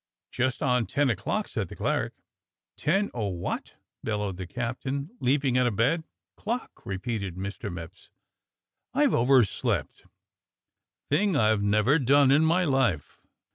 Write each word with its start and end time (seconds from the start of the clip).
""Just 0.31 0.63
on 0.63 0.87
ten 0.87 1.11
o'clock," 1.11 1.47
said 1.47 1.67
the 1.67 1.75
cleric. 1.75 2.13
"Ten 2.75 3.11
o' 3.13 3.27
what?" 3.27 3.75
bellowed 4.03 4.37
the 4.37 4.47
captain, 4.47 5.11
leaping 5.19 5.59
out 5.59 5.67
of 5.67 5.75
bed. 5.75 6.05
"Clock," 6.35 6.71
repeated 6.87 7.35
Mr. 7.35 7.71
Mipps. 7.71 8.09
"I've 8.95 9.13
overslept. 9.13 10.07
Thing 11.11 11.35
I've 11.35 11.61
never 11.61 11.99
done 11.99 12.31
in 12.31 12.43
my 12.43 12.65
life. 12.65 13.21